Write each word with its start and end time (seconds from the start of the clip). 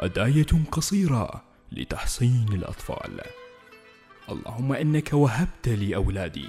هداية 0.00 0.46
قصيرة 0.72 1.42
لتحصين 1.72 2.46
الأطفال. 2.52 3.20
اللهم 4.28 4.72
إنك 4.72 5.12
وهبت 5.12 5.68
لي 5.68 5.96
أولادي 5.96 6.48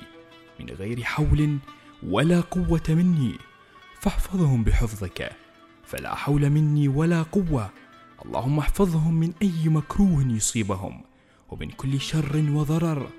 من 0.60 0.70
غير 0.70 1.04
حول 1.04 1.58
ولا 2.04 2.42
قوة 2.42 2.84
مني 2.90 3.36
فاحفظهم 4.00 4.64
بحفظك 4.64 5.32
فلا 5.84 6.16
حول 6.16 6.50
مني 6.50 6.88
ولا 6.88 7.22
قوة. 7.22 7.70
اللهم 8.26 8.60
احفظهم 8.60 9.14
من 9.14 9.34
أي 9.42 9.70
مكروه 9.70 10.28
يصيبهم 10.28 11.02
ومن 11.50 11.70
كل 11.70 12.02
شر 12.02 12.46
وضرر. 12.50 13.10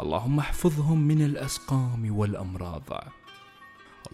اللهم 0.00 0.38
احفظهم 0.38 1.00
من 1.00 1.22
الأسقام 1.22 2.16
والأمراض. 2.16 2.90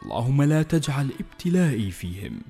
اللهم 0.03 0.43
لا 0.43 0.63
تجعل 0.63 1.11
ابتلائي 1.21 1.91
فيهم. 1.91 2.41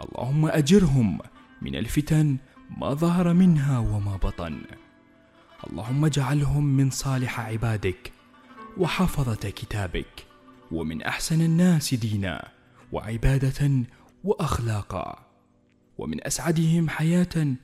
اللهم 0.00 0.46
أجرهم 0.46 1.18
من 1.62 1.76
الفتن 1.76 2.36
ما 2.76 2.94
ظهر 2.94 3.32
منها 3.32 3.78
وما 3.78 4.16
بطن. 4.16 4.62
اللهم 5.70 6.04
اجعلهم 6.04 6.64
من 6.64 6.90
صالح 6.90 7.40
عبادك 7.40 8.12
وحفظة 8.76 9.50
كتابك 9.50 10.26
ومن 10.72 11.02
أحسن 11.02 11.40
الناس 11.40 11.94
دينا 11.94 12.48
وعبادة 12.92 13.70
وأخلاقا 14.24 15.18
ومن 15.98 16.26
أسعدهم 16.26 16.88
حياة 16.88 17.54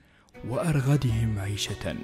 وأرغدهم 0.49 1.39
عيشة. 1.39 1.97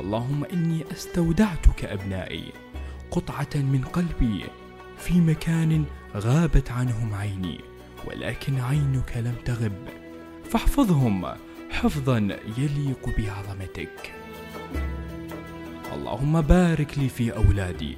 اللهم 0.00 0.44
إني 0.44 0.84
أستودعتك 0.92 1.84
أبنائي 1.84 2.52
قطعة 3.10 3.54
من 3.54 3.84
قلبي 3.84 4.44
في 4.98 5.20
مكان 5.20 5.84
غابت 6.16 6.70
عنهم 6.70 7.14
عيني 7.14 7.60
ولكن 8.06 8.60
عينك 8.60 9.16
لم 9.16 9.34
تغب. 9.44 9.99
فاحفظهم 10.50 11.26
حفظا 11.70 12.18
يليق 12.58 13.08
بعظمتك. 13.18 14.12
اللهم 15.94 16.40
بارك 16.40 16.98
لي 16.98 17.08
في 17.08 17.36
أولادي 17.36 17.96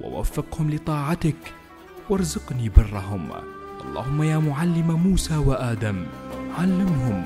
ووفقهم 0.00 0.70
لطاعتك. 0.70 1.54
وارزقني 2.10 2.68
برهم. 2.68 3.30
اللهم 3.84 4.22
يا 4.22 4.38
معلم 4.38 4.90
موسى 4.90 5.36
وآدم 5.36 6.06
علمهم. 6.58 7.24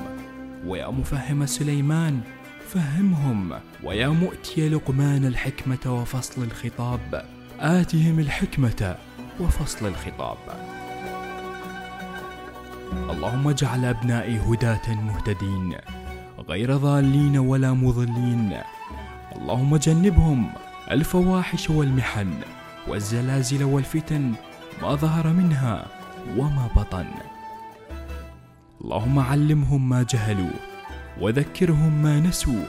ويا 0.66 0.88
مفهم 0.88 1.46
سليمان 1.46 2.20
فهمهم. 2.68 3.52
ويا 3.84 4.08
مؤتي 4.08 4.68
لقمان 4.68 5.24
الحكمة 5.24 6.00
وفصل 6.00 6.42
الخطاب. 6.42 7.24
آتهم 7.60 8.18
الحكمة 8.18 8.96
وفصل 9.40 9.86
الخطاب. 9.86 10.67
اللهم 13.10 13.48
اجعل 13.48 13.84
أبنائي 13.84 14.38
هداة 14.38 14.94
مهتدين 14.94 15.74
غير 16.48 16.76
ضالين 16.76 17.38
ولا 17.38 17.72
مضلين. 17.72 18.58
اللهم 19.36 19.76
جنبهم 19.76 20.50
الفواحش 20.90 21.70
والمحن 21.70 22.30
والزلازل 22.88 23.64
والفتن 23.64 24.32
ما 24.82 24.94
ظهر 24.94 25.26
منها 25.32 25.86
وما 26.36 26.68
بطن. 26.76 27.06
اللهم 28.84 29.18
علمهم 29.18 29.88
ما 29.88 30.02
جهلوا 30.02 30.56
وذكرهم 31.20 32.02
ما 32.02 32.20
نسوا 32.20 32.64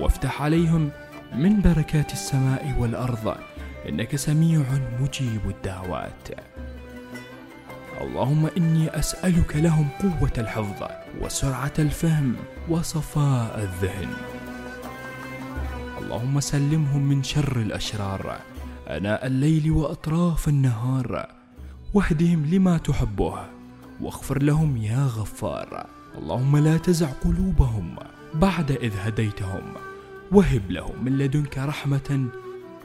وافتح 0.00 0.42
عليهم 0.42 0.90
من 1.36 1.60
بركات 1.60 2.12
السماء 2.12 2.74
والأرض 2.78 3.36
إنك 3.88 4.16
سميع 4.16 4.62
مجيب 5.00 5.48
الدعوات. 5.48 6.28
اللهم 8.04 8.46
إني 8.56 8.98
أسألك 8.98 9.56
لهم 9.56 9.88
قوة 10.02 10.32
الحفظ 10.38 10.80
وسرعة 11.20 11.72
الفهم 11.78 12.36
وصفاء 12.68 13.62
الذهن. 13.62 14.10
اللهم 16.02 16.40
سلمهم 16.40 17.02
من 17.08 17.22
شر 17.22 17.56
الأشرار 17.56 18.36
آناء 18.88 19.26
الليل 19.26 19.70
وأطراف 19.70 20.48
النهار. 20.48 21.28
واهدهم 21.94 22.46
لما 22.46 22.78
تحبه 22.78 23.34
واغفر 24.00 24.42
لهم 24.42 24.76
يا 24.76 25.04
غفار. 25.06 25.86
اللهم 26.18 26.56
لا 26.56 26.76
تزغ 26.76 27.08
قلوبهم 27.24 27.96
بعد 28.34 28.70
إذ 28.70 28.92
هديتهم. 29.00 29.62
وهب 30.32 30.70
لهم 30.70 31.04
من 31.04 31.18
لدنك 31.18 31.58
رحمة 31.58 32.26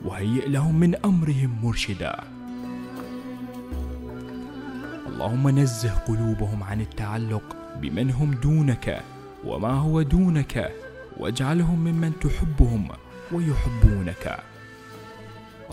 وهيئ 0.06 0.48
لهم 0.48 0.80
من 0.80 0.96
أمرهم 0.96 1.60
رشدا. 1.64 2.39
اللهم 5.20 5.50
نزه 5.50 5.92
قلوبهم 6.08 6.64
عن 6.64 6.82
التعلق 6.82 7.44
بمن 7.82 8.12
هم 8.12 8.32
دونك 8.32 9.04
وما 9.46 9.74
هو 9.74 10.02
دونك 10.02 10.72
واجعلهم 11.18 11.80
ممن 11.80 12.12
تحبهم 12.20 12.88
ويحبونك. 13.32 14.40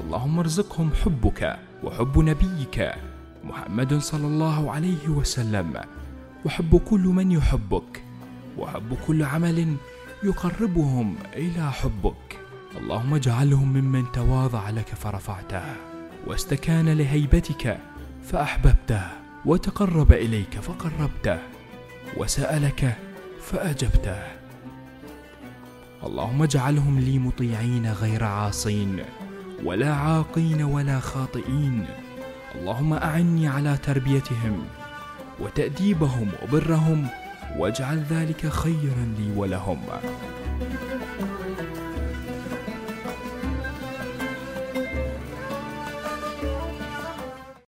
اللهم 0.01 0.39
ارزقهم 0.39 0.91
حبك 1.05 1.59
وحب 1.84 2.19
نبيك 2.19 2.95
محمد 3.45 3.99
صلى 3.99 4.27
الله 4.27 4.71
عليه 4.71 5.09
وسلم 5.09 5.81
وحب 6.45 6.81
كل 6.91 7.01
من 7.01 7.33
يحبك 7.33 8.03
وحب 8.59 8.97
كل 9.07 9.23
عمل 9.23 9.77
يقربهم 10.23 11.17
إلى 11.34 11.73
حبك. 11.73 12.39
اللهم 12.77 13.15
اجعلهم 13.15 13.73
ممن 13.73 14.13
تواضع 14.13 14.71
لك 14.71 14.89
فرفعته 14.89 15.63
واستكان 16.27 16.89
لهيبتك 16.89 17.78
فأحببته. 18.23 19.26
وتقرب 19.47 20.12
إليك 20.12 20.59
فقربته 20.61 21.39
وسألك 22.17 22.97
فأجبته. 23.43 24.23
اللهم 26.03 26.43
اجعلهم 26.43 27.01
لي 27.01 27.19
مطيعين 27.19 27.93
غير 27.93 28.25
عاصين 28.25 29.05
ولا 29.65 29.95
عاقين 29.95 30.62
ولا 30.62 31.01
خاطئين. 31.01 31.87
اللهم 32.55 32.93
أعني 32.93 33.49
على 33.49 33.77
تربيتهم 33.77 34.65
وتأديبهم 35.41 36.28
وبرهم 36.43 37.09
واجعل 37.59 37.99
ذلك 38.11 38.47
خيرا 38.47 39.15
لي 39.19 39.33
ولهم. 39.37 39.81